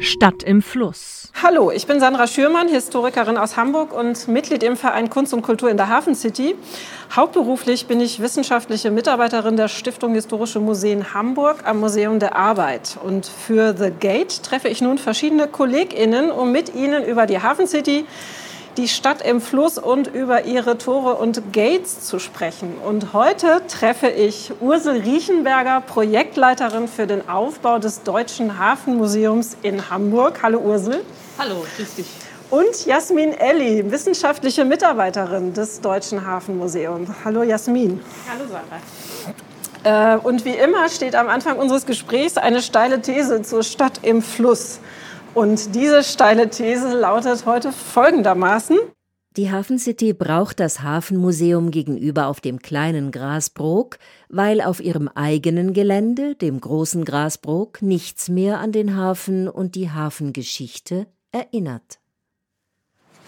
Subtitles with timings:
[0.00, 1.30] Stadt im Fluss.
[1.42, 5.70] Hallo, ich bin Sandra Schürmann, Historikerin aus Hamburg und Mitglied im Verein Kunst und Kultur
[5.70, 6.54] in der Hafen City.
[7.14, 12.98] Hauptberuflich bin ich wissenschaftliche Mitarbeiterin der Stiftung Historische Museen Hamburg am Museum der Arbeit.
[13.04, 17.66] Und für The Gate treffe ich nun verschiedene KollegInnen, um mit ihnen über die Hafen
[17.66, 18.06] City,
[18.76, 22.74] die Stadt im Fluss und über ihre Tore und Gates zu sprechen.
[22.86, 30.40] Und heute treffe ich Ursel Riechenberger, Projektleiterin für den Aufbau des Deutschen Hafenmuseums in Hamburg.
[30.42, 31.02] Hallo Ursel.
[31.38, 32.06] Hallo, grüß dich.
[32.50, 37.08] Und Jasmin Elli, wissenschaftliche Mitarbeiterin des Deutschen Hafenmuseums.
[37.24, 38.00] Hallo Jasmin.
[38.28, 38.80] Hallo Sarah.
[39.82, 44.20] Äh, und wie immer steht am Anfang unseres Gesprächs eine steile These zur Stadt im
[44.20, 44.80] Fluss.
[45.34, 48.78] Und diese steile These lautet heute folgendermaßen.
[49.36, 53.98] Die Hafen City braucht das Hafenmuseum gegenüber auf dem kleinen Grasbrook,
[54.28, 59.92] weil auf ihrem eigenen Gelände, dem großen Grasbrook, nichts mehr an den Hafen und die
[59.92, 62.00] Hafengeschichte erinnert.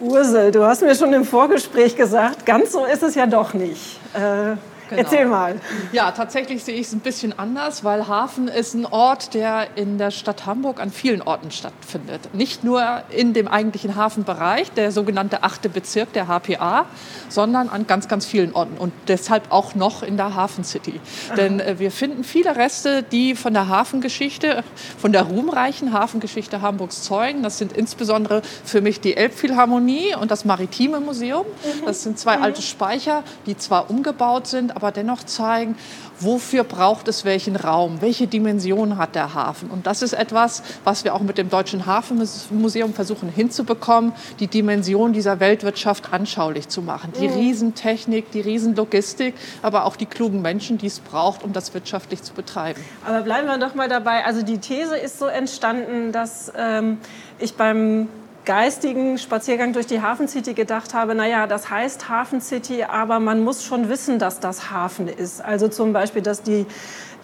[0.00, 4.00] Ursel, du hast mir schon im Vorgespräch gesagt, ganz so ist es ja doch nicht.
[4.14, 4.56] Äh,
[4.96, 5.08] Genau.
[5.08, 5.60] Erzähl mal.
[5.92, 9.98] Ja, tatsächlich sehe ich es ein bisschen anders, weil Hafen ist ein Ort, der in
[9.98, 12.34] der Stadt Hamburg an vielen Orten stattfindet.
[12.34, 16.86] Nicht nur in dem eigentlichen Hafenbereich, der sogenannte achte Bezirk der HPA,
[17.28, 21.00] sondern an ganz, ganz vielen Orten und deshalb auch noch in der Hafen City.
[21.36, 24.64] Denn äh, wir finden viele Reste, die von der Hafengeschichte,
[24.98, 27.42] von der ruhmreichen Hafengeschichte Hamburgs zeugen.
[27.42, 31.46] Das sind insbesondere für mich die Elbphilharmonie und das Maritime Museum.
[31.46, 31.86] Mhm.
[31.86, 32.44] Das sind zwei mhm.
[32.44, 35.76] alte Speicher, die zwar umgebaut sind, aber dennoch zeigen,
[36.18, 39.70] wofür braucht es welchen Raum, welche Dimension hat der Hafen.
[39.70, 45.12] Und das ist etwas, was wir auch mit dem Deutschen Hafenmuseum versuchen hinzubekommen, die Dimension
[45.12, 47.12] dieser Weltwirtschaft anschaulich zu machen.
[47.18, 47.34] Die mhm.
[47.34, 52.34] Riesentechnik, die Riesenlogistik, aber auch die klugen Menschen, die es braucht, um das wirtschaftlich zu
[52.34, 52.80] betreiben.
[53.06, 54.24] Aber bleiben wir doch mal dabei.
[54.24, 56.98] Also die These ist so entstanden, dass ähm,
[57.38, 58.08] ich beim
[58.44, 63.44] geistigen Spaziergang durch die Hafen City gedacht habe, naja, das heißt Hafen City, aber man
[63.44, 65.44] muss schon wissen, dass das Hafen ist.
[65.44, 66.66] Also zum Beispiel, dass die,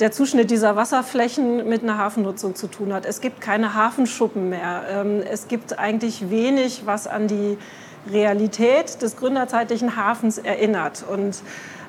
[0.00, 3.04] der Zuschnitt dieser Wasserflächen mit einer Hafennutzung zu tun hat.
[3.04, 4.84] Es gibt keine Hafenschuppen mehr.
[4.90, 7.58] Ähm, es gibt eigentlich wenig, was an die
[8.10, 11.04] Realität des gründerzeitlichen Hafens erinnert.
[11.10, 11.42] Und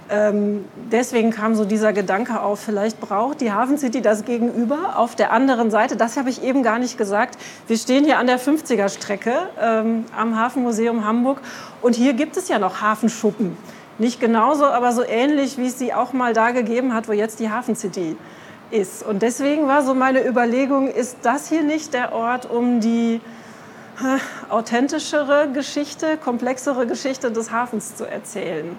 [0.10, 5.16] ähm, deswegen kam so dieser Gedanke auf, vielleicht braucht die Hafen City das Gegenüber auf
[5.16, 5.96] der anderen Seite.
[5.96, 7.38] Das habe ich eben gar nicht gesagt.
[7.68, 11.42] Wir stehen hier an der 50er-Strecke ähm, am Hafenmuseum Hamburg
[11.82, 13.56] und hier gibt es ja noch Hafenschuppen.
[14.00, 17.40] Nicht genauso, aber so ähnlich, wie es sie auch mal da gegeben hat, wo jetzt
[17.40, 18.16] die Hafen City
[18.72, 19.04] ist.
[19.04, 23.22] Und deswegen war so meine Überlegung, ist das hier nicht der Ort, um die
[24.00, 28.78] äh, authentischere Geschichte, komplexere Geschichte des Hafens zu erzählen?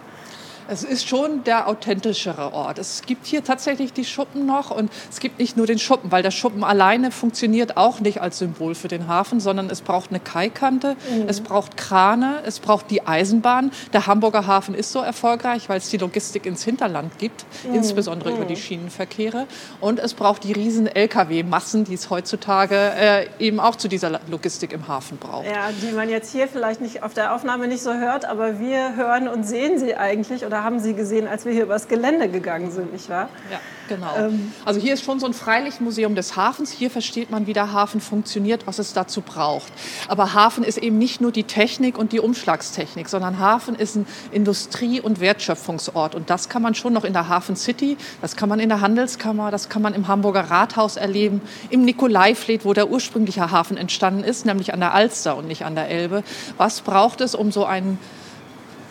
[0.70, 2.78] Es ist schon der authentischere Ort.
[2.78, 6.22] Es gibt hier tatsächlich die Schuppen noch und es gibt nicht nur den Schuppen, weil
[6.22, 10.20] der Schuppen alleine funktioniert auch nicht als Symbol für den Hafen, sondern es braucht eine
[10.20, 11.24] Kaikante, mhm.
[11.26, 13.72] es braucht Krane, es braucht die Eisenbahn.
[13.92, 17.74] Der Hamburger Hafen ist so erfolgreich, weil es die Logistik ins Hinterland gibt, mhm.
[17.74, 18.36] insbesondere mhm.
[18.36, 19.48] über die Schienenverkehre.
[19.80, 24.72] Und es braucht die riesen Lkw-Massen, die es heutzutage äh, eben auch zu dieser Logistik
[24.72, 25.46] im Hafen braucht.
[25.46, 28.94] Ja, die man jetzt hier vielleicht nicht auf der Aufnahme nicht so hört, aber wir
[28.94, 32.70] hören und sehen sie eigentlich oder haben Sie gesehen, als wir hier übers Gelände gegangen
[32.70, 33.28] sind, nicht wahr?
[33.50, 34.16] Ja, genau.
[34.16, 36.70] Ähm, also hier ist schon so ein Freilichtmuseum des Hafens.
[36.70, 39.72] Hier versteht man, wie der Hafen funktioniert, was es dazu braucht.
[40.08, 44.06] Aber Hafen ist eben nicht nur die Technik und die Umschlagstechnik, sondern Hafen ist ein
[44.32, 46.14] Industrie- und Wertschöpfungsort.
[46.14, 48.80] Und das kann man schon noch in der Hafen City, das kann man in der
[48.80, 51.40] Handelskammer, das kann man im Hamburger Rathaus erleben,
[51.70, 55.74] im Nikolaifleet, wo der ursprüngliche Hafen entstanden ist, nämlich an der Alster und nicht an
[55.74, 56.22] der Elbe.
[56.56, 57.98] Was braucht es, um so einen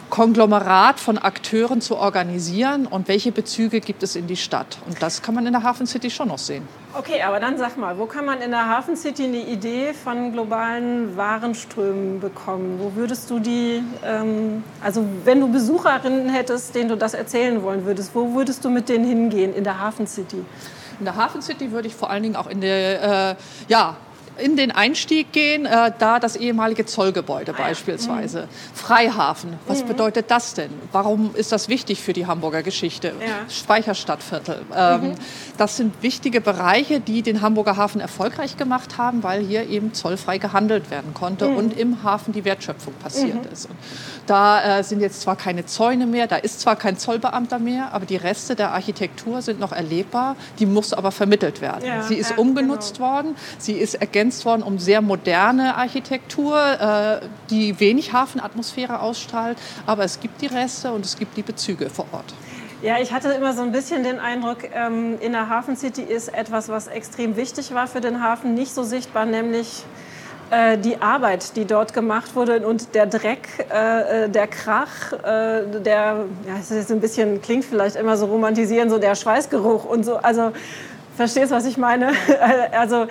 [0.09, 4.79] Konglomerat von Akteuren zu organisieren und welche Bezüge gibt es in die Stadt.
[4.87, 6.67] Und das kann man in der Hafen City schon noch sehen.
[6.97, 10.33] Okay, aber dann sag mal, wo kann man in der Hafen City eine Idee von
[10.33, 12.79] globalen Warenströmen bekommen?
[12.79, 17.85] Wo würdest du die, ähm, also wenn du Besucherinnen hättest, denen du das erzählen wollen
[17.85, 20.43] würdest, wo würdest du mit denen hingehen in der Hafen City?
[20.99, 23.35] In der Hafen City würde ich vor allen Dingen auch in der, äh,
[23.67, 23.95] ja,
[24.39, 28.41] in den Einstieg gehen, äh, da das ehemalige Zollgebäude ah beispielsweise.
[28.43, 28.75] Mhm.
[28.75, 29.87] Freihafen, was mhm.
[29.87, 30.71] bedeutet das denn?
[30.91, 33.13] Warum ist das wichtig für die Hamburger Geschichte?
[33.19, 33.49] Ja.
[33.49, 34.61] Speicherstadtviertel.
[34.75, 35.15] Ähm, mhm.
[35.57, 40.37] Das sind wichtige Bereiche, die den Hamburger Hafen erfolgreich gemacht haben, weil hier eben zollfrei
[40.37, 41.57] gehandelt werden konnte mhm.
[41.57, 43.51] und im Hafen die Wertschöpfung passiert mhm.
[43.51, 43.65] ist.
[43.69, 43.75] Und
[44.25, 48.05] da äh, sind jetzt zwar keine Zäune mehr, da ist zwar kein Zollbeamter mehr, aber
[48.05, 50.35] die Reste der Architektur sind noch erlebbar.
[50.59, 51.85] Die muss aber vermittelt werden.
[51.85, 53.09] Ja, sie ist ja, umgenutzt genau.
[53.09, 59.57] worden, sie ist ergänzt ergänzt worden um sehr moderne Architektur, äh, die wenig Hafenatmosphäre ausstrahlt.
[59.87, 62.33] Aber es gibt die Reste und es gibt die Bezüge vor Ort.
[62.83, 66.29] Ja, ich hatte immer so ein bisschen den Eindruck, ähm, in der Hafen City ist
[66.29, 69.83] etwas, was extrem wichtig war für den Hafen, nicht so sichtbar, nämlich
[70.51, 75.81] äh, die Arbeit, die dort gemacht wurde und der Dreck, äh, äh der Krach, äh,
[75.81, 80.05] der, ja, es ist ein bisschen, klingt vielleicht immer so romantisieren, so der Schweißgeruch und
[80.05, 80.15] so.
[80.17, 80.51] Also,
[81.19, 82.13] verstehst, was ich meine?
[82.71, 83.07] also,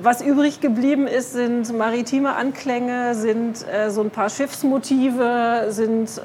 [0.00, 6.20] was übrig geblieben ist, sind maritime Anklänge, sind äh, so ein paar Schiffsmotive, sind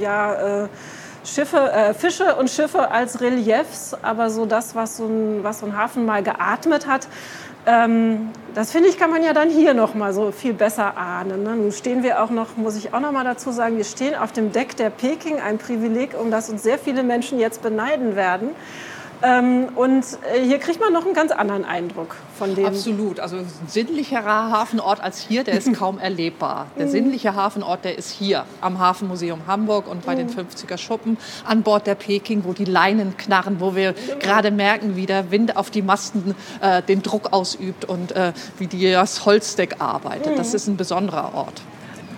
[0.00, 0.68] ja
[1.24, 5.66] Schiffe, äh, Fische und Schiffe als Reliefs, aber so das, was so ein, was so
[5.66, 7.08] ein Hafen mal geatmet hat,
[7.66, 11.42] ähm, das finde ich, kann man ja dann hier noch mal so viel besser ahnen.
[11.42, 11.56] Ne?
[11.56, 14.32] Nun stehen wir auch noch, muss ich auch noch mal dazu sagen, wir stehen auf
[14.32, 18.50] dem Deck der Peking, ein Privileg, um das uns sehr viele Menschen jetzt beneiden werden.
[19.24, 20.04] Ähm, und
[20.34, 22.66] äh, hier kriegt man noch einen ganz anderen Eindruck von dem.
[22.66, 23.20] Absolut.
[23.20, 26.66] Also ein sinnlicherer Hafenort als hier, der ist kaum erlebbar.
[26.78, 31.16] Der sinnliche Hafenort, der ist hier am Hafenmuseum Hamburg und bei den 50er Schuppen
[31.46, 35.56] an Bord der Peking, wo die Leinen knarren, wo wir gerade merken, wie der Wind
[35.56, 40.38] auf die Masten äh, den Druck ausübt und äh, wie das Holzdeck arbeitet.
[40.38, 41.62] Das ist ein besonderer Ort.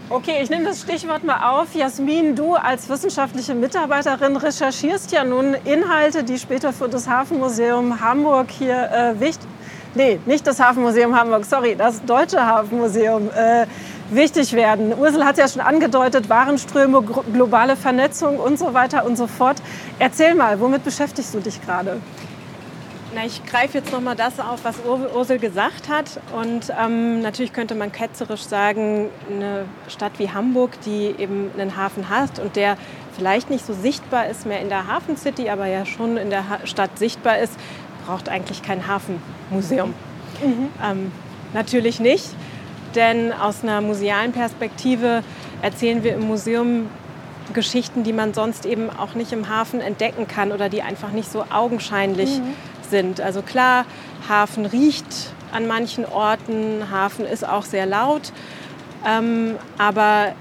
[0.09, 1.75] Okay, ich nehme das Stichwort mal auf.
[1.75, 8.53] Jasmin, du als wissenschaftliche Mitarbeiterin recherchierst ja nun Inhalte, die später für das Hafenmuseum Hamburg
[8.53, 9.49] hier äh, wichtig,
[9.97, 13.67] nee, nicht das Hafenmuseum Hamburg, sorry, das Deutsche Hafenmuseum äh,
[14.11, 14.95] wichtig werden.
[14.97, 19.57] Ursel hat ja schon angedeutet, Warenströme, globale Vernetzung und so weiter und so fort.
[19.99, 22.01] Erzähl mal, womit beschäftigst du dich gerade?
[23.17, 26.21] Na, ich greife jetzt noch mal das auf, was Ursel gesagt hat.
[26.39, 32.11] Und ähm, natürlich könnte man ketzerisch sagen, eine Stadt wie Hamburg, die eben einen Hafen
[32.11, 32.77] hat und der
[33.17, 36.51] vielleicht nicht so sichtbar ist mehr in der Hafen City, aber ja schon in der
[36.51, 37.55] ha Stadt sichtbar ist,
[38.05, 39.95] braucht eigentlich kein Hafenmuseum.
[40.45, 40.69] Mhm.
[40.85, 41.13] Ähm,
[41.55, 42.27] natürlich nicht,
[42.95, 45.25] denn aus einer musealen Perspektive
[45.63, 46.91] erzählen wir im Museum
[47.55, 51.31] Geschichten, die man sonst eben auch nicht im Hafen entdecken kann oder die einfach nicht
[51.33, 53.21] so augenscheinlich mhm sind.
[53.21, 53.85] Also klar,
[54.29, 58.33] Hafen riecht an manchen Orten, Hafen ist auch sehr laut,
[59.07, 60.33] ähm, aber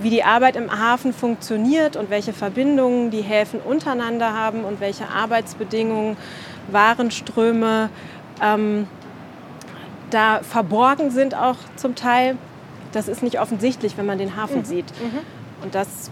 [0.00, 5.08] wie die Arbeit im Hafen funktioniert und welche Verbindungen die Häfen untereinander haben und welche
[5.08, 6.16] Arbeitsbedingungen,
[6.70, 7.90] Warenströme
[8.42, 8.86] ähm,
[10.10, 12.36] da verborgen sind auch zum Teil,
[12.92, 14.64] das ist nicht offensichtlich, wenn man den Hafen mhm.
[14.64, 14.86] sieht.
[15.00, 15.20] Mhm.
[15.62, 16.10] Und das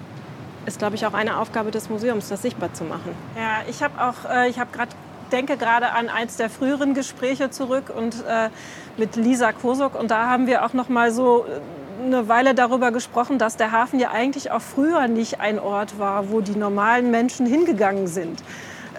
[0.66, 3.14] ist, glaube ich, auch eine Aufgabe des Museums, das sichtbar zu machen.
[3.36, 4.90] Ja, ich habe auch, äh, ich habe gerade
[5.28, 8.50] denke gerade an eins der früheren Gespräche zurück und äh,
[8.96, 12.90] mit Lisa Kosok und da haben wir auch noch mal so äh, eine Weile darüber
[12.90, 17.10] gesprochen, dass der Hafen ja eigentlich auch früher nicht ein Ort war, wo die normalen
[17.10, 18.42] Menschen hingegangen sind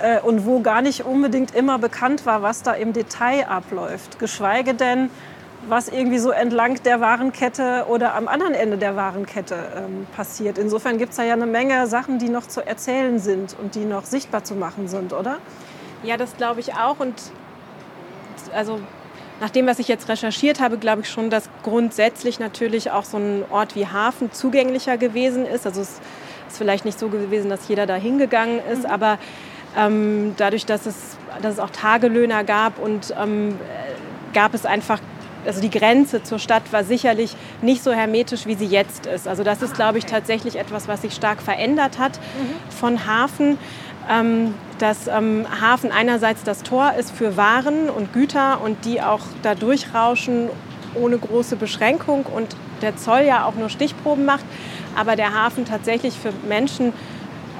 [0.02, 4.20] äh, und wo gar nicht unbedingt immer bekannt war, was da im Detail abläuft.
[4.20, 5.10] Geschweige denn,
[5.68, 10.58] was irgendwie so entlang der Warenkette oder am anderen Ende der Warenkette ähm, passiert.
[10.58, 13.86] Insofern gibt es da ja eine Menge Sachen, die noch zu erzählen sind und die
[13.86, 15.38] noch sichtbar zu machen sind, oder?
[16.06, 17.00] Ja, das glaube ich auch.
[17.00, 17.16] Und
[18.54, 18.80] also
[19.42, 23.18] nach dem, was ich jetzt recherchiert habe, glaube ich schon, dass grundsätzlich natürlich auch so
[23.18, 25.66] ein Ort wie Hafen zugänglicher gewesen ist.
[25.66, 26.00] Also es
[26.48, 28.92] ist vielleicht nicht so gewesen, dass jeder da hingegangen ist, mhm.
[28.92, 29.18] aber
[29.78, 33.60] ähm, dadurch, dass es, dass es auch Tagelöhner gab und ähm,
[34.34, 35.00] gab es einfach
[35.46, 39.28] also die Grenze zur Stadt war sicherlich nicht so hermetisch, wie sie jetzt ist.
[39.28, 42.72] Also das ist, glaube ich, tatsächlich etwas, was sich stark verändert hat mhm.
[42.72, 43.58] von Hafen
[44.80, 49.56] dass ähm, Hafen einerseits das Tor ist für Waren und Güter und die auch da
[49.56, 50.50] durchrauschen
[50.96, 54.46] ohne große Beschränkung und der Zoll ja auch nur Stichproben macht,
[54.96, 56.94] aber der Hafen tatsächlich für Menschen,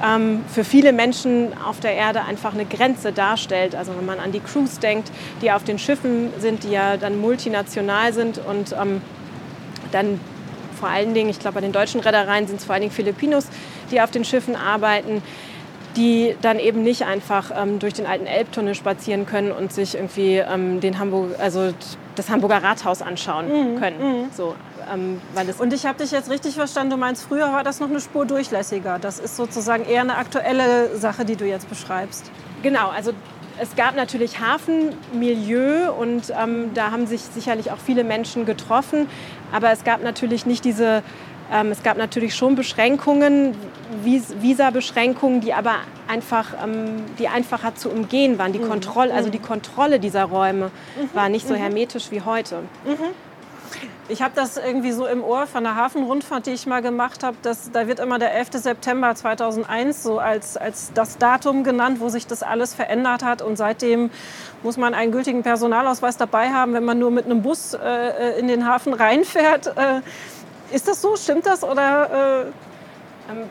[0.04, 3.74] ähm, für viele Menschen auf der Erde einfach eine Grenze darstellt.
[3.74, 5.10] Also wenn man an die Crews denkt,
[5.42, 9.00] die auf den Schiffen sind, die ja dann multinational sind und ähm,
[9.92, 10.20] dann
[10.78, 13.46] vor allen Dingen, ich glaube bei den deutschen Reedereien sind es vor allen Dingen Filipinos,
[13.90, 15.22] die auf den Schiffen arbeiten
[15.96, 20.36] die dann eben nicht einfach ähm, durch den alten Elbtunnel spazieren können und sich irgendwie
[20.36, 21.72] ähm, den Hamburg, also
[22.14, 23.80] das Hamburger Rathaus anschauen mhm.
[23.80, 23.98] können.
[23.98, 24.24] Mhm.
[24.32, 24.54] So,
[24.92, 27.80] ähm, weil es und ich habe dich jetzt richtig verstanden, du meinst, früher war das
[27.80, 28.98] noch eine Spur durchlässiger.
[28.98, 32.30] Das ist sozusagen eher eine aktuelle Sache, die du jetzt beschreibst.
[32.62, 33.12] Genau, also
[33.58, 39.08] es gab natürlich Hafenmilieu und ähm, da haben sich sicherlich auch viele Menschen getroffen,
[39.52, 41.02] aber es gab natürlich nicht diese
[41.52, 43.54] ähm, es gab natürlich schon Beschränkungen,
[44.02, 45.76] Visa-Beschränkungen, die aber
[46.08, 48.52] einfach, ähm, die einfacher zu umgehen waren.
[48.52, 48.68] Die mhm.
[48.68, 49.44] Kontrolle, also die mhm.
[49.44, 51.10] Kontrolle dieser Räume mhm.
[51.14, 51.58] war nicht so mhm.
[51.58, 52.56] hermetisch wie heute.
[52.84, 53.14] Mhm.
[54.08, 57.36] Ich habe das irgendwie so im Ohr von der Hafenrundfahrt, die ich mal gemacht habe.
[57.42, 58.50] Da wird immer der 11.
[58.52, 63.42] September 2001 so als, als das Datum genannt, wo sich das alles verändert hat.
[63.42, 64.10] Und seitdem
[64.62, 68.38] muss man einen gültigen Personalausweis dabei haben, wenn man nur mit einem Bus äh, äh
[68.38, 69.76] in den Hafen reinfährt.
[69.76, 70.02] Äh,
[70.72, 71.16] ist das so?
[71.16, 71.62] Stimmt das?
[71.62, 73.48] Oder, äh ähm,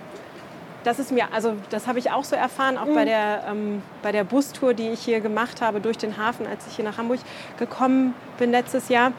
[0.84, 2.94] das ist mir, also das habe ich auch so erfahren, auch mhm.
[2.94, 6.68] bei, der, ähm, bei der Bustour, die ich hier gemacht habe durch den Hafen, als
[6.68, 7.20] ich hier nach Hamburg
[7.58, 9.12] gekommen bin letztes Jahr,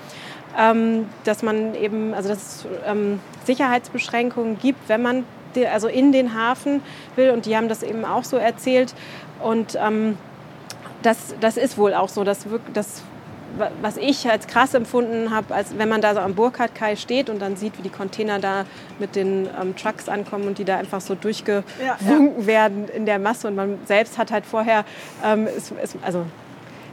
[0.57, 5.25] ähm, dass man eben, also dass es ähm, Sicherheitsbeschränkungen gibt, wenn man
[5.57, 6.83] die, also in den Hafen
[7.17, 8.95] will und die haben das eben auch so erzählt
[9.43, 10.17] und ähm,
[11.03, 13.03] das, das ist wohl auch so, dass, dass
[13.81, 17.41] was ich als krass empfunden habe, als wenn man da so am Burkhardt-Kai steht und
[17.41, 18.65] dann sieht, wie die Container da
[18.99, 23.19] mit den ähm, Trucks ankommen und die da einfach so durchgewunken ja, werden in der
[23.19, 23.49] Masse.
[23.49, 24.85] Und man selbst hat halt vorher,
[25.25, 26.27] ähm, ist, ist, also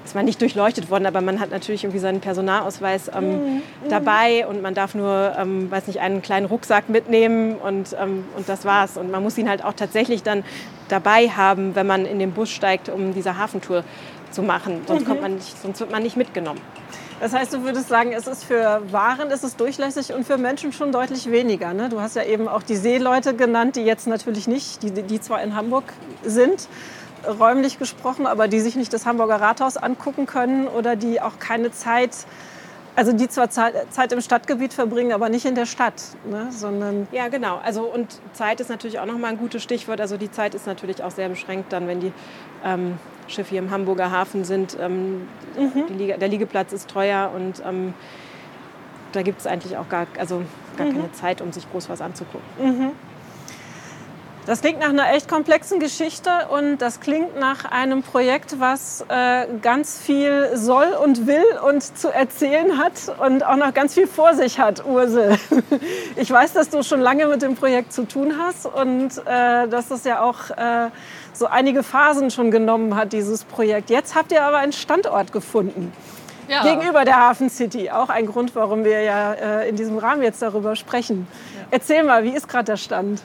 [0.05, 3.62] ist man nicht durchleuchtet worden, aber man hat natürlich irgendwie seinen Personalausweis ähm, mhm.
[3.89, 8.50] dabei und man darf nur, ähm, weiß nicht, einen kleinen Rucksack mitnehmen und, ähm, und
[8.50, 8.98] das war's.
[8.98, 10.43] Und man muss ihn halt auch tatsächlich dann
[10.89, 13.84] dabei haben, wenn man in den Bus steigt, um diese Hafentour
[14.34, 14.82] zu machen.
[14.88, 16.60] Sonst, kommt man nicht, sonst wird man nicht mitgenommen.
[17.20, 20.74] Das heißt, du würdest sagen, es ist für Waren ist es durchlässig und für Menschen
[20.74, 21.74] schon deutlich weniger.
[21.74, 21.88] Ne?
[21.90, 25.42] Du hast ja eben auch die Seeleute genannt, die jetzt natürlich nicht, die, die zwar
[25.42, 25.86] in Hamburg
[26.24, 26.68] sind,
[27.40, 31.72] räumlich gesprochen, aber die sich nicht das Hamburger Rathaus angucken können oder die auch keine
[31.72, 32.12] Zeit
[32.95, 36.47] also die zwar Zeit im Stadtgebiet verbringen, aber nicht in der Stadt, ne?
[36.51, 37.59] sondern ja genau.
[37.63, 40.00] Also und Zeit ist natürlich auch noch mal ein gutes Stichwort.
[40.00, 42.12] Also die Zeit ist natürlich auch sehr beschränkt dann, wenn die
[42.63, 42.97] ähm,
[43.27, 44.77] Schiffe hier im Hamburger Hafen sind.
[44.79, 45.97] Ähm, mhm.
[45.97, 47.93] Liege, der Liegeplatz ist teuer und ähm,
[49.12, 50.43] da gibt es eigentlich auch gar, also
[50.77, 50.93] gar mhm.
[50.93, 52.47] keine Zeit, um sich groß was anzugucken.
[52.59, 52.91] Mhm.
[54.45, 59.47] Das klingt nach einer echt komplexen Geschichte und das klingt nach einem Projekt, was äh,
[59.62, 62.93] ganz viel soll und will und zu erzählen hat
[63.25, 65.38] und auch noch ganz viel vor sich hat, Ursel.
[66.15, 69.91] Ich weiß, dass du schon lange mit dem Projekt zu tun hast und äh, dass
[69.91, 70.89] es ja auch äh,
[71.33, 73.89] so einige Phasen schon genommen hat, dieses Projekt.
[73.89, 75.91] Jetzt habt ihr aber einen Standort gefunden.
[76.47, 76.63] Ja.
[76.63, 77.89] Gegenüber der Hafen City.
[77.89, 81.27] Auch ein Grund, warum wir ja äh, in diesem Rahmen jetzt darüber sprechen.
[81.55, 81.67] Ja.
[81.71, 83.21] Erzähl mal, wie ist gerade der Stand?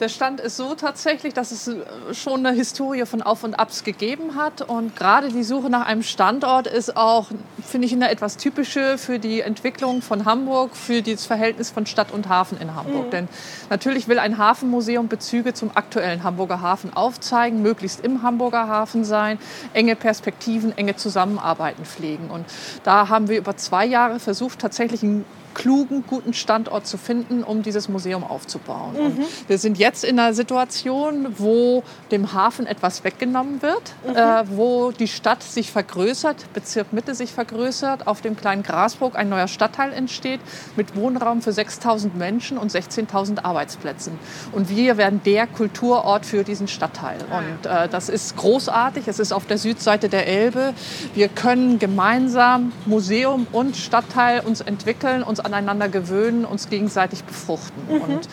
[0.00, 1.74] Der Stand ist so tatsächlich, dass es äh,
[2.14, 4.62] schon eine Historie von Auf und Abs gegeben hat.
[4.62, 7.26] Und gerade die Suche nach einem Standort ist auch,
[7.62, 12.12] finde ich, eine etwas typische für die Entwicklung von Hamburg, für das Verhältnis von Stadt
[12.12, 13.06] und Hafen in Hamburg.
[13.06, 13.10] Mhm.
[13.10, 13.28] Denn
[13.68, 19.38] natürlich will ein Hafenmuseum Bezüge zum aktuellen Hamburger Hafen aufzeigen, möglichst im Hamburger Hafen sein,
[19.74, 22.30] enge Perspektiven, enge Zusammenarbeiten pflegen.
[22.30, 22.46] Und
[22.84, 27.62] da haben wir über zwei Jahre versucht, tatsächlich ein klugen, guten Standort zu finden, um
[27.62, 28.94] dieses Museum aufzubauen.
[28.94, 29.24] Mhm.
[29.48, 34.16] wir sind jetzt in einer Situation, wo dem Hafen etwas weggenommen wird, mhm.
[34.16, 39.28] äh, wo die Stadt sich vergrößert, Bezirk Mitte sich vergrößert, auf dem kleinen Grasburg ein
[39.28, 40.40] neuer Stadtteil entsteht
[40.76, 44.18] mit Wohnraum für 6.000 Menschen und 16.000 Arbeitsplätzen.
[44.52, 47.18] Und wir werden der Kulturort für diesen Stadtteil.
[47.30, 49.08] Ah, und äh, das ist großartig.
[49.08, 50.74] Es ist auf der Südseite der Elbe.
[51.14, 57.82] Wir können gemeinsam Museum und Stadtteil uns entwickeln, uns aneinander gewöhnen, uns gegenseitig befruchten.
[57.88, 58.02] Mhm.
[58.02, 58.28] Und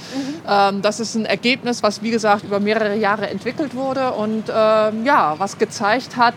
[0.48, 5.06] ähm, das ist ein Ergebnis, was wie gesagt über mehrere Jahre entwickelt wurde und ähm,
[5.06, 6.36] ja, was gezeigt hat,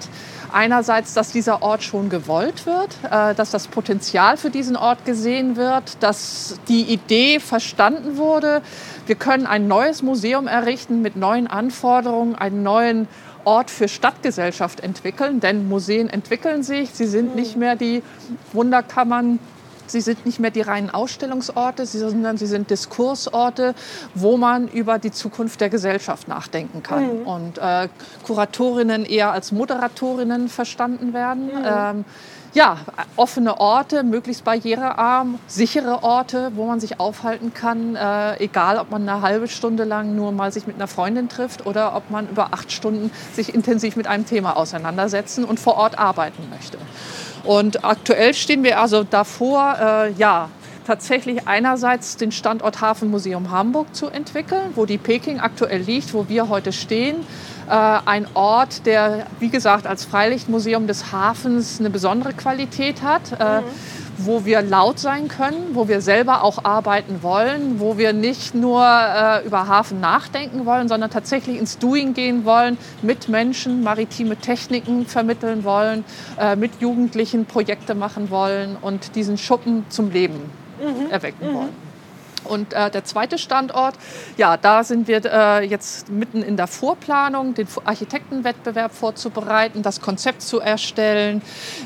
[0.53, 5.57] einerseits, dass dieser Ort schon gewollt wird, äh, dass das Potenzial für diesen Ort gesehen
[5.57, 8.62] wird, dass die Idee verstanden wurde.
[9.07, 13.09] Wir können ein neues Museum errichten mit neuen Anforderungen, einen neuen
[13.45, 18.03] Ort für Stadtgesellschaft entwickeln, denn Museen entwickeln sich, sie sind nicht mehr die
[18.53, 19.39] Wunderkammern
[19.90, 23.75] Sie sind nicht mehr die reinen Ausstellungsorte, sondern sie sind Diskursorte,
[24.14, 27.20] wo man über die Zukunft der Gesellschaft nachdenken kann.
[27.20, 27.26] Mhm.
[27.26, 27.88] Und äh,
[28.25, 31.47] Kuratorinnen eher als Moderatorinnen verstanden werden.
[31.47, 31.64] Mhm.
[31.64, 32.04] Ähm,
[32.52, 32.78] ja,
[33.16, 39.09] offene Orte, möglichst barrierearm, sichere Orte, wo man sich aufhalten kann, äh, egal ob man
[39.09, 42.49] eine halbe Stunde lang nur mal sich mit einer Freundin trifft oder ob man über
[42.52, 46.78] acht Stunden sich intensiv mit einem Thema auseinandersetzen und vor Ort arbeiten möchte.
[47.44, 50.49] Und aktuell stehen wir also davor, äh, ja,
[50.87, 56.49] tatsächlich einerseits den Standort Hafenmuseum Hamburg zu entwickeln, wo die Peking aktuell liegt, wo wir
[56.49, 57.18] heute stehen.
[57.68, 63.32] Äh, ein Ort, der, wie gesagt, als Freilichtmuseum des Hafens eine besondere Qualität hat.
[63.38, 63.64] Äh, mhm
[64.27, 68.85] wo wir laut sein können, wo wir selber auch arbeiten wollen, wo wir nicht nur
[68.85, 75.07] äh, über Hafen nachdenken wollen, sondern tatsächlich ins Doing gehen wollen, mit Menschen maritime Techniken
[75.07, 76.05] vermitteln wollen,
[76.39, 80.50] äh, mit Jugendlichen Projekte machen wollen und diesen Schuppen zum Leben
[80.81, 81.11] mhm.
[81.11, 81.55] erwecken mhm.
[81.55, 81.89] wollen.
[82.44, 83.94] Und äh, der zweite Standort,
[84.37, 90.42] ja, da sind wir äh, jetzt mitten in der Vorplanung, den Architektenwettbewerb vorzubereiten, das Konzept
[90.42, 91.42] zu erstellen.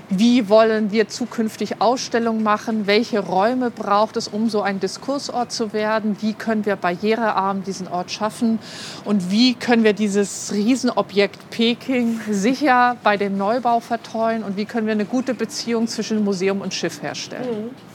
[0.08, 2.86] Wie wollen wir zukünftig Ausstellungen machen?
[2.86, 6.16] Welche Räume braucht es, um so ein Diskursort zu werden?
[6.20, 8.58] Wie können wir barrierearm diesen Ort schaffen?
[9.04, 14.42] Und wie können wir dieses Riesenobjekt Peking sicher bei dem Neubau vertreuen?
[14.42, 17.64] Und wie können wir eine gute Beziehung zwischen Museum und Schiff herstellen?
[17.64, 17.93] Mhm.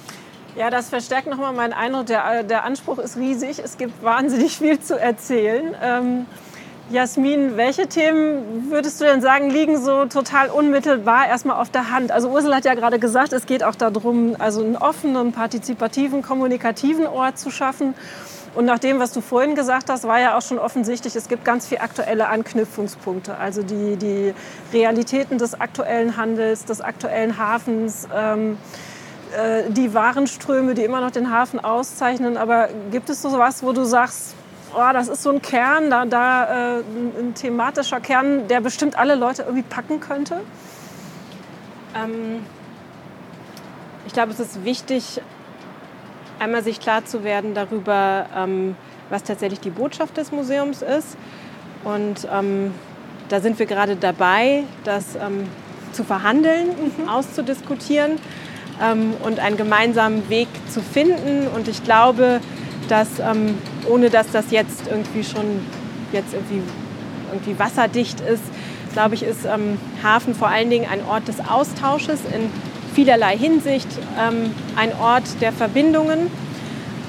[0.56, 2.08] Ja, das verstärkt nochmal meinen Eindruck.
[2.08, 3.60] Der, der Anspruch ist riesig.
[3.64, 5.76] Es gibt wahnsinnig viel zu erzählen.
[5.82, 6.26] Ähm,
[6.92, 12.12] Jasmin, welche Themen würdest du denn sagen, liegen so total unmittelbar erstmal auf der Hand?
[12.12, 17.06] Also Ursula hat ja gerade gesagt, es geht auch darum, also einen offenen, partizipativen, kommunikativen
[17.06, 17.94] Ort zu schaffen.
[18.56, 21.46] Und nach dem, was du vorhin gesagt hast, war ja auch schon offensichtlich, es gibt
[21.46, 23.38] ganz viele aktuelle Anknüpfungspunkte.
[23.38, 24.34] Also die, die
[24.74, 28.89] Realitäten des aktuellen Handels, des aktuellen Hafens, ähm, äh,
[29.70, 32.36] die Warenströme, die immer noch den Hafen auszeichnen.
[32.36, 34.34] Aber gibt es so was, wo du sagst,
[34.74, 36.84] oh, das ist so ein Kern, da, da äh,
[37.20, 40.42] ein thematischer Kern, der bestimmt alle Leute irgendwie packen könnte?
[41.96, 42.46] Ähm,
[44.06, 45.22] ich glaube, es ist wichtig,
[46.40, 48.76] einmal sich klar zu werden darüber, ähm,
[49.10, 51.18] was tatsächlich die Botschaft des Museums ist.
[51.84, 52.74] Und ähm,
[53.30, 55.48] da sind wir gerade dabei, das ähm,
[55.92, 57.10] zu verhandeln, mhm.
[57.10, 58.20] auszudiskutieren
[59.22, 61.48] und einen gemeinsamen Weg zu finden.
[61.48, 62.40] Und ich glaube,
[62.88, 63.58] dass ähm,
[63.90, 65.62] ohne dass das jetzt irgendwie schon
[66.12, 66.62] jetzt irgendwie,
[67.32, 68.44] irgendwie wasserdicht ist,
[68.94, 72.50] glaube ich, ist ähm, Hafen vor allen Dingen ein Ort des Austausches in
[72.94, 73.88] vielerlei Hinsicht,
[74.20, 76.32] ähm, ein Ort der Verbindungen,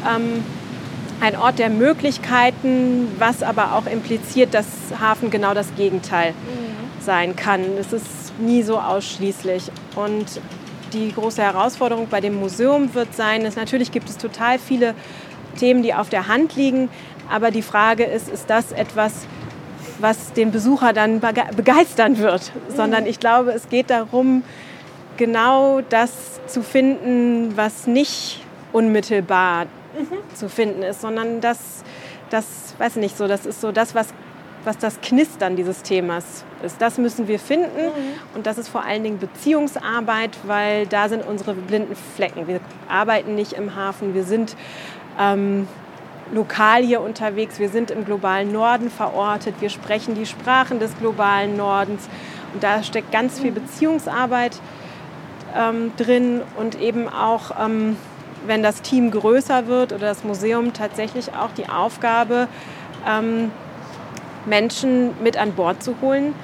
[0.06, 0.44] ähm,
[1.20, 4.66] ein Ort der Möglichkeiten, was aber auch impliziert, dass
[5.00, 7.02] Hafen genau das Gegenteil mhm.
[7.02, 7.62] sein kann.
[7.78, 9.70] Es ist nie so ausschließlich.
[9.96, 10.40] Und
[10.92, 14.94] die große Herausforderung bei dem Museum wird sein, dass natürlich gibt es total viele
[15.58, 16.88] Themen, die auf der Hand liegen.
[17.30, 19.26] Aber die Frage ist, ist das etwas,
[19.98, 22.52] was den Besucher dann begeistern wird?
[22.74, 24.42] Sondern ich glaube, es geht darum,
[25.16, 28.40] genau das zu finden, was nicht
[28.72, 30.34] unmittelbar mhm.
[30.34, 31.84] zu finden ist, sondern das,
[32.30, 34.08] das, weiß nicht so, das ist so das, was,
[34.64, 36.80] was das Knistern dieses Themas ist.
[36.80, 38.36] Das müssen wir finden mhm.
[38.36, 42.46] und das ist vor allen Dingen Beziehungsarbeit, weil da sind unsere blinden Flecken.
[42.46, 44.56] Wir arbeiten nicht im Hafen, wir sind
[45.18, 45.66] ähm,
[46.32, 47.58] lokal hier unterwegs.
[47.58, 49.56] Wir sind im globalen Norden verortet.
[49.60, 52.08] Wir sprechen die Sprachen des globalen Nordens.
[52.54, 54.58] Und da steckt ganz viel Beziehungsarbeit
[55.56, 57.96] ähm, drin und eben auch, ähm,
[58.46, 62.48] wenn das Team größer wird oder das Museum tatsächlich auch die Aufgabe,
[63.08, 63.50] ähm,
[64.46, 66.34] Menschen mit an Bord zu holen,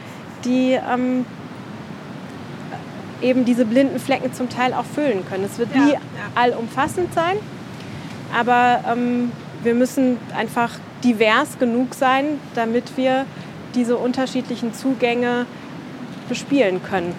[0.44, 1.24] die ähm,
[3.22, 5.44] eben diese blinden Flecken zum Teil auch füllen können.
[5.44, 6.00] Es wird ja, nie ja.
[6.34, 7.36] allumfassend sein,
[8.36, 9.32] aber ähm,
[9.62, 10.70] wir müssen einfach
[11.02, 13.26] divers genug sein, damit wir
[13.74, 15.46] diese unterschiedlichen Zugänge
[16.28, 17.14] bespielen können.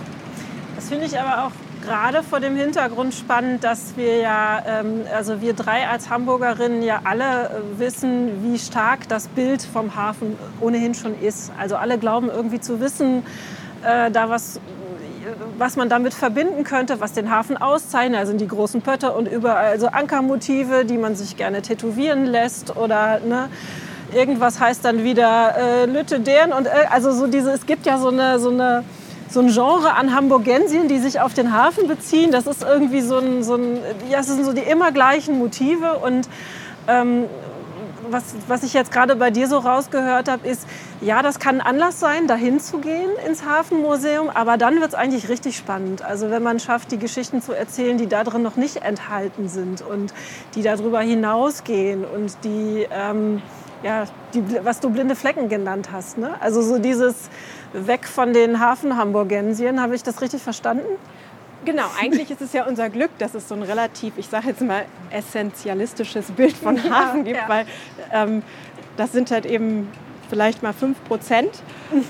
[0.75, 5.41] Das finde ich aber auch gerade vor dem Hintergrund spannend, dass wir ja, ähm, also
[5.41, 10.93] wir drei als Hamburgerinnen ja alle äh, wissen, wie stark das Bild vom Hafen ohnehin
[10.93, 11.51] schon ist.
[11.59, 13.23] Also alle glauben irgendwie zu wissen,
[13.83, 14.59] äh, da was
[15.57, 18.19] was man damit verbinden könnte, was den Hafen auszeichnet.
[18.19, 23.19] Also die großen Pötte und überall so Ankermotive, die man sich gerne tätowieren lässt oder
[23.19, 23.49] ne,
[24.13, 27.97] irgendwas heißt dann wieder äh, Lütte deren und äh, also so diese, es gibt ja
[27.97, 28.83] so eine, so eine
[29.29, 32.31] so ein Genre an Hamburgensien, die sich auf den Hafen beziehen.
[32.31, 35.99] Das ist irgendwie so ein, so ein ja, es sind so die immer gleichen Motive
[35.99, 36.29] und
[36.87, 37.25] ähm,
[38.09, 40.67] was, was ich jetzt gerade bei dir so rausgehört habe, ist,
[41.01, 44.95] ja, das kann ein Anlass sein, dahin zu gehen ins Hafenmuseum, aber dann wird es
[44.95, 46.03] eigentlich richtig spannend.
[46.03, 49.81] Also wenn man schafft, die Geschichten zu erzählen, die da drin noch nicht enthalten sind
[49.81, 50.13] und
[50.55, 53.41] die darüber hinausgehen und die, ähm,
[53.83, 56.17] ja, die, was du blinde Flecken genannt hast.
[56.17, 56.31] Ne?
[56.39, 57.29] Also so dieses
[57.73, 60.85] Weg von den Hafenhamburgensien, habe ich das richtig verstanden?
[61.65, 64.61] Genau, eigentlich ist es ja unser Glück, dass es so ein relativ, ich sage jetzt
[64.61, 67.49] mal, essentialistisches Bild von Hafen gibt, ja.
[67.49, 67.65] weil
[68.13, 68.43] ähm,
[68.95, 69.89] das sind halt eben
[70.29, 71.51] vielleicht mal 5 Prozent
[71.91, 72.03] mhm.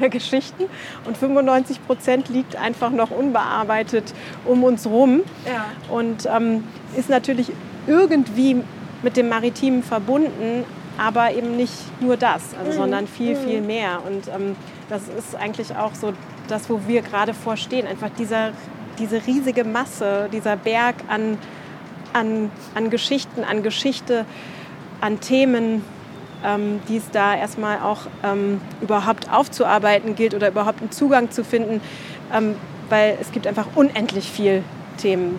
[0.00, 0.64] der Geschichten
[1.04, 4.14] und 95 Prozent liegt einfach noch unbearbeitet
[4.44, 5.66] um uns rum ja.
[5.94, 6.64] und ähm,
[6.96, 7.52] ist natürlich
[7.86, 8.62] irgendwie
[9.02, 10.64] mit dem Maritimen verbunden,
[10.98, 12.76] aber eben nicht nur das, also, mhm.
[12.76, 13.44] sondern viel, mhm.
[13.44, 14.00] viel mehr.
[14.06, 14.56] Und ähm,
[14.88, 16.12] das ist eigentlich auch so
[16.48, 17.86] das, wo wir gerade vorstehen.
[17.86, 18.52] Einfach dieser,
[18.98, 21.38] diese riesige Masse, dieser Berg an,
[22.12, 24.24] an, an Geschichten, an Geschichte,
[25.00, 25.84] an Themen,
[26.44, 31.44] ähm, die es da erstmal auch ähm, überhaupt aufzuarbeiten gilt oder überhaupt einen Zugang zu
[31.44, 31.80] finden,
[32.32, 32.56] ähm,
[32.88, 34.62] weil es gibt einfach unendlich viel
[34.96, 35.38] Themen,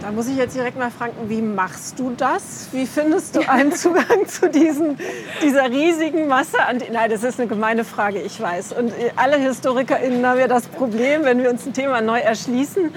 [0.00, 2.68] da muss ich jetzt direkt mal fragen, wie machst du das?
[2.72, 4.98] Wie findest du einen Zugang zu diesen,
[5.42, 6.56] dieser riesigen Masse?
[6.92, 8.72] Nein, das ist eine gemeine Frage, ich weiß.
[8.72, 12.92] Und alle HistorikerInnen haben ja das Problem, wenn wir uns ein Thema neu erschließen.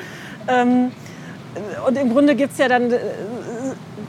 [0.48, 0.92] Ähm,
[1.88, 3.00] und im Grunde gibt es ja dann, äh,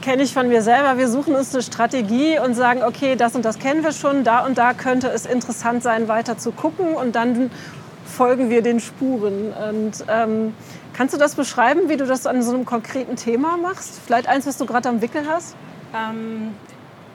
[0.01, 3.43] kenne ich von mir selber, wir suchen uns eine Strategie und sagen, okay, das und
[3.43, 6.93] das kennen wir schon, da und da könnte es interessant sein, weiter zu gucken.
[6.93, 7.51] Und dann
[8.05, 9.53] folgen wir den Spuren.
[9.53, 10.53] Und ähm,
[10.93, 13.99] kannst du das beschreiben, wie du das an so einem konkreten Thema machst?
[14.05, 15.55] Vielleicht eins, was du gerade am Wickel hast?
[15.93, 16.53] Ähm,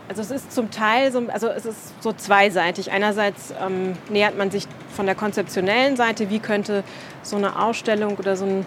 [0.08, 2.90] also es ist zum Teil so, also es ist so zweiseitig.
[2.90, 6.82] Einerseits ähm, nähert man sich von der konzeptionellen Seite, wie könnte
[7.22, 8.66] so eine Ausstellung oder so, ein,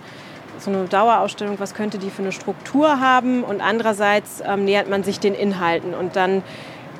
[0.57, 3.43] so eine Dauerausstellung, was könnte die für eine Struktur haben?
[3.43, 5.93] Und andererseits ähm, nähert man sich den Inhalten.
[5.93, 6.43] Und dann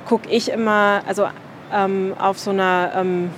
[0.06, 1.28] gucke ich immer, also
[1.72, 3.32] ähm, auf so einer ähm,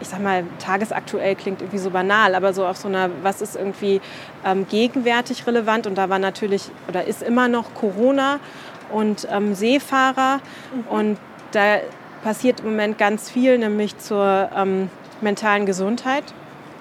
[0.00, 3.56] ich sag mal, tagesaktuell klingt irgendwie so banal, aber so auf so einer, was ist
[3.56, 4.00] irgendwie
[4.44, 5.86] ähm, gegenwärtig relevant?
[5.86, 8.40] Und da war natürlich oder ist immer noch Corona
[8.90, 10.40] und ähm, Seefahrer.
[10.74, 10.88] Mhm.
[10.88, 11.18] Und
[11.52, 11.78] da
[12.22, 16.24] passiert im Moment ganz viel, nämlich zur ähm, mentalen Gesundheit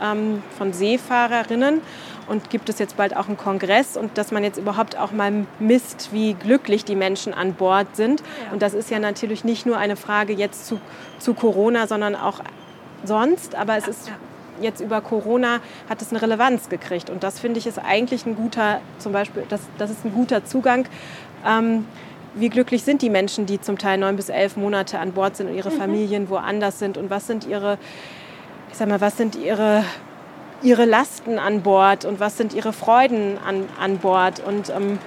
[0.01, 1.81] ähm, von Seefahrerinnen.
[2.27, 5.47] Und gibt es jetzt bald auch einen Kongress und dass man jetzt überhaupt auch mal
[5.57, 8.19] misst, wie glücklich die Menschen an Bord sind.
[8.19, 8.53] Ja.
[8.53, 10.79] Und das ist ja natürlich nicht nur eine Frage jetzt zu,
[11.17, 12.41] zu Corona, sondern auch
[13.03, 13.55] sonst.
[13.55, 14.11] Aber es ist
[14.61, 15.59] jetzt über Corona
[15.89, 17.09] hat es eine Relevanz gekriegt.
[17.09, 20.45] Und das finde ich ist eigentlich ein guter, zum Beispiel, das, das ist ein guter
[20.45, 20.85] Zugang.
[21.45, 21.85] Ähm,
[22.35, 25.49] wie glücklich sind die Menschen, die zum Teil neun bis elf Monate an Bord sind
[25.49, 25.77] und ihre mhm.
[25.77, 27.77] Familien woanders sind und was sind ihre,
[28.71, 29.83] ich sag mal, was sind ihre,
[30.61, 34.99] ihre Lasten an Bord und was sind ihre Freuden an, an Bord und ähm,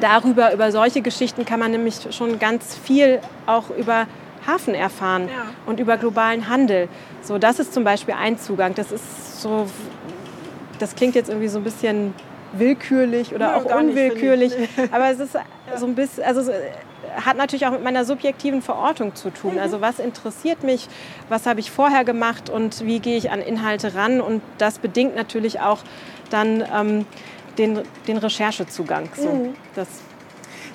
[0.00, 4.06] darüber, über solche Geschichten kann man nämlich schon ganz viel auch über
[4.46, 5.46] Hafen erfahren ja.
[5.66, 6.88] und über globalen Handel.
[7.22, 8.74] So, das ist zum Beispiel ein Zugang.
[8.74, 9.66] Das ist so,
[10.78, 12.14] das klingt jetzt irgendwie so ein bisschen
[12.52, 14.56] willkürlich oder ja, auch unwillkürlich.
[14.56, 15.42] Nicht, aber es ist ja.
[15.76, 16.50] so ein bisschen, also es
[17.24, 19.54] hat natürlich auch mit meiner subjektiven Verortung zu tun.
[19.54, 19.60] Mhm.
[19.60, 20.88] Also was interessiert mich,
[21.28, 25.16] was habe ich vorher gemacht und wie gehe ich an Inhalte ran und das bedingt
[25.16, 25.80] natürlich auch
[26.30, 27.06] dann ähm,
[27.58, 29.08] den, den Recherchezugang.
[29.16, 29.54] So, mhm.
[29.74, 29.88] das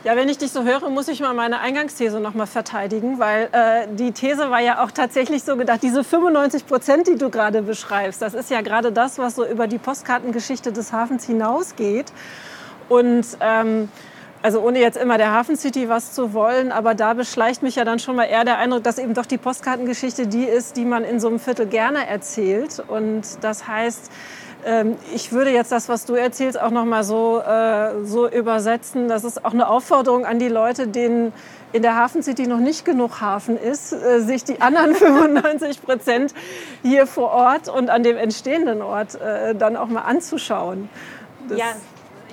[0.03, 3.49] ja, wenn ich dich so höre, muss ich mal meine Eingangsthese noch mal verteidigen, weil
[3.51, 7.61] äh, die These war ja auch tatsächlich so gedacht, diese 95 Prozent, die du gerade
[7.61, 12.11] beschreibst, das ist ja gerade das, was so über die Postkartengeschichte des Hafens hinausgeht.
[12.89, 13.89] Und ähm,
[14.41, 17.85] also ohne jetzt immer der Hafen City was zu wollen, aber da beschleicht mich ja
[17.85, 21.03] dann schon mal eher der Eindruck, dass eben doch die Postkartengeschichte die ist, die man
[21.03, 22.83] in so einem Viertel gerne erzählt.
[22.87, 24.11] Und das heißt,
[25.13, 29.07] ich würde jetzt das, was du erzählst, auch noch mal so, äh, so übersetzen.
[29.07, 31.33] Das ist auch eine Aufforderung an die Leute, denen
[31.73, 36.33] in der Hafen City noch nicht genug Hafen ist, äh, sich die anderen 95 Prozent
[36.83, 40.89] hier vor Ort und an dem entstehenden Ort äh, dann auch mal anzuschauen.
[41.47, 41.65] Das ja.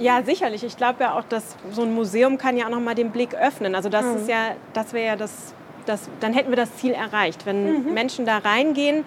[0.01, 0.63] Ja, sicherlich.
[0.63, 3.35] Ich glaube ja auch, dass so ein Museum kann ja auch noch mal den Blick
[3.35, 3.75] öffnen.
[3.75, 4.17] Also das mhm.
[4.19, 5.33] ist ja, das wäre ja das,
[5.87, 7.47] das, dann hätten wir das Ziel erreicht.
[7.47, 7.95] Wenn mhm.
[7.95, 9.05] Menschen da reingehen,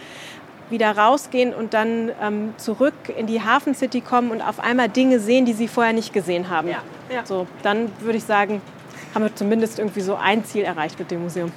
[0.72, 5.20] wieder rausgehen und dann ähm, zurück in die Hafen City kommen und auf einmal Dinge
[5.20, 6.70] sehen, die sie vorher nicht gesehen haben.
[6.70, 6.82] Ja,
[7.14, 7.26] ja.
[7.26, 8.62] So, dann würde ich sagen,
[9.14, 11.52] haben wir zumindest irgendwie so ein Ziel erreicht mit dem Museum.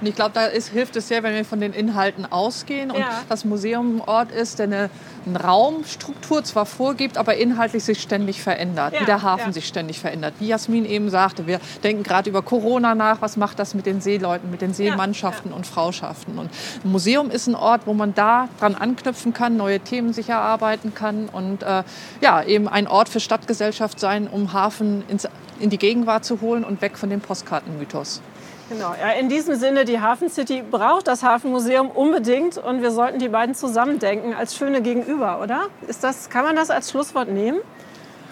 [0.00, 2.98] Und ich glaube, da ist, hilft es sehr, wenn wir von den Inhalten ausgehen und
[2.98, 3.22] ja.
[3.28, 4.90] das Museum ein Ort ist, der eine,
[5.24, 9.00] eine, Raumstruktur zwar vorgibt, aber inhaltlich sich ständig verändert, ja.
[9.00, 9.52] wie der Hafen ja.
[9.52, 10.34] sich ständig verändert.
[10.38, 14.00] Wie Jasmin eben sagte, wir denken gerade über Corona nach, was macht das mit den
[14.00, 16.38] Seeleuten, mit den Seemannschaften und Frauschaften.
[16.38, 16.50] Und
[16.84, 20.94] ein Museum ist ein Ort, wo man da dran anknüpfen kann, neue Themen sich erarbeiten
[20.94, 21.84] kann und äh,
[22.20, 25.26] ja, eben ein Ort für Stadtgesellschaft sein, um Hafen ins,
[25.58, 28.20] in die Gegenwart zu holen und weg von dem Postkartenmythos.
[28.68, 33.20] Genau, ja, in diesem Sinne, die Hafen City braucht das Hafenmuseum unbedingt und wir sollten
[33.20, 35.68] die beiden zusammendenken als schöne Gegenüber, oder?
[35.86, 37.60] Ist das, kann man das als Schlusswort nehmen?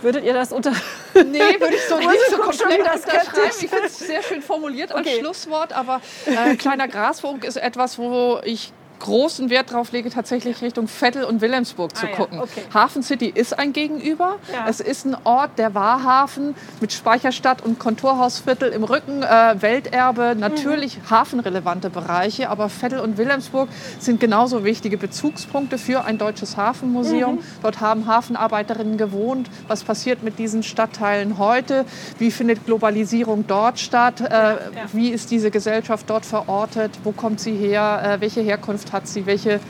[0.03, 0.73] Würdet ihr das unter...
[1.15, 3.51] Nee, würde ich so nicht so komplett unterschreiben.
[3.61, 5.21] Ich finde es sehr schön formuliert als okay.
[5.21, 10.89] Schlusswort, aber äh, kleiner Grasfunk ist etwas, wo ich großen Wert darauf lege, tatsächlich Richtung
[10.89, 12.39] Vettel und Wilhelmsburg zu ah, gucken.
[12.39, 12.63] Ja, okay.
[12.73, 14.37] Hafen City ist ein Gegenüber.
[14.53, 14.67] Ja.
[14.69, 20.99] Es ist ein Ort, der Wahrhafen mit Speicherstadt und Kontorhausviertel im Rücken, äh, Welterbe, natürlich
[20.99, 21.11] mhm.
[21.11, 22.51] hafenrelevante Bereiche.
[22.51, 27.37] Aber Vettel und Wilhelmsburg sind genauso wichtige Bezugspunkte für ein deutsches Hafenmuseum.
[27.37, 27.41] Mhm.
[27.63, 29.51] Dort haben Hafenarbeiterinnen gewohnt.
[29.69, 31.85] Was passiert mit diesen Stadtteilen heute?
[32.19, 34.21] Wie findet Globalisierung dort statt?
[34.21, 34.57] Äh, ja,
[34.93, 36.93] wie ist diese Gesellschaft dort verortet?
[37.05, 38.03] Wo kommt sie her?
[38.05, 39.61] Äh, welche Herkunft hat sie, welche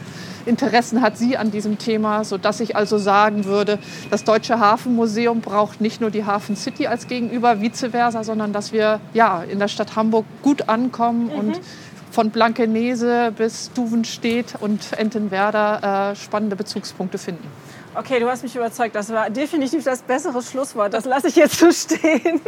[0.47, 3.79] Interessen hat sie an diesem Thema, sodass ich also sagen würde,
[4.11, 8.73] das Deutsche Hafenmuseum braucht nicht nur die Hafen City als Gegenüber, vice versa, sondern dass
[8.73, 11.39] wir ja, in der Stadt Hamburg gut ankommen mhm.
[11.39, 11.61] und
[12.11, 17.49] von Blankenese bis Duvenstedt und Entenwerder äh, spannende Bezugspunkte finden.
[17.97, 18.95] Okay, du hast mich überzeugt.
[18.97, 20.95] Das war definitiv das bessere Schlusswort.
[20.95, 22.41] Das lasse ich jetzt so stehen.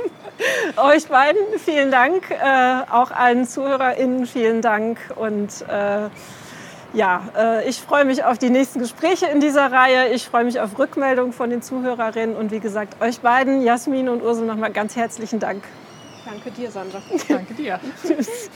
[0.76, 2.30] Euch beiden vielen Dank.
[2.30, 4.98] Äh, auch allen ZuhörerInnen vielen Dank.
[5.14, 6.08] Und äh,
[6.96, 10.14] ja, äh, ich freue mich auf die nächsten Gespräche in dieser Reihe.
[10.14, 12.34] Ich freue mich auf Rückmeldungen von den Zuhörerinnen.
[12.34, 15.62] Und wie gesagt, euch beiden, Jasmin und Ursel, nochmal ganz herzlichen Dank.
[16.24, 17.02] Danke dir, Sandra.
[17.28, 17.78] Danke dir.
[18.02, 18.50] Tschüss.